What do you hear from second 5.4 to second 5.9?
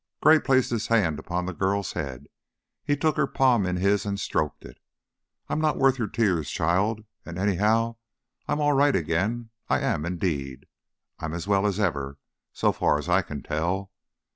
"I'm not